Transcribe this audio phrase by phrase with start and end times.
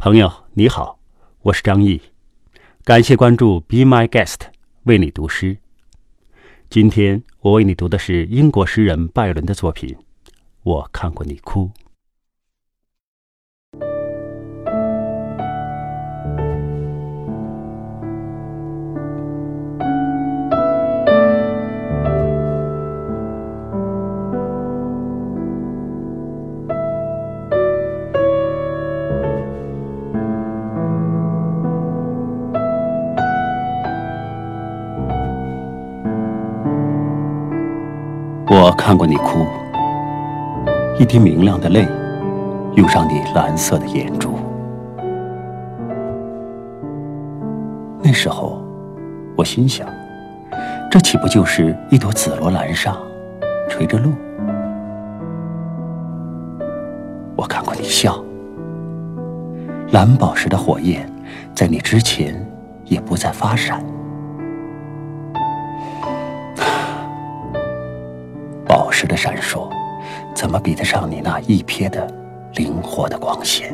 [0.00, 1.00] 朋友你好，
[1.42, 2.00] 我是张毅，
[2.84, 4.42] 感谢关注 Be My Guest，
[4.84, 5.58] 为你读诗。
[6.70, 9.96] 今天我为你读的是英国诗人拜伦的作品。
[10.62, 11.72] 我看过你哭。
[38.50, 39.46] 我看过你哭，
[40.98, 41.86] 一滴明亮的泪，
[42.76, 44.38] 涌上你蓝色的眼珠。
[48.02, 48.58] 那时候，
[49.36, 49.86] 我心想，
[50.90, 52.96] 这岂不就是一朵紫罗兰上
[53.68, 54.12] 垂着露？
[57.36, 58.18] 我看过你笑，
[59.90, 61.06] 蓝宝石的火焰，
[61.54, 62.34] 在你之前
[62.86, 63.84] 也不再发闪。
[69.00, 69.70] 时的闪烁，
[70.34, 72.12] 怎么比得上你那一瞥的
[72.54, 73.72] 灵活的光线？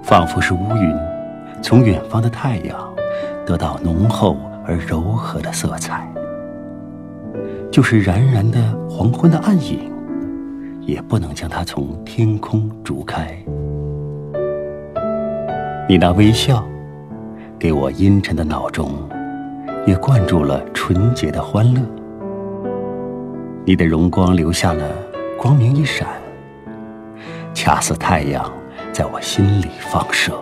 [0.00, 0.96] 仿佛是乌云，
[1.60, 2.78] 从远方的太阳
[3.44, 6.08] 得到浓厚而柔和的色彩，
[7.72, 9.92] 就是冉冉的黄昏的暗影，
[10.82, 13.36] 也不能将它从天空逐开。
[15.88, 16.64] 你那微笑，
[17.58, 18.88] 给我阴沉的脑中。
[19.86, 21.80] 也灌注了纯洁的欢乐，
[23.64, 24.90] 你的荣光留下了
[25.38, 26.08] 光明一闪，
[27.54, 28.52] 恰似太阳
[28.92, 30.36] 在我心里放射。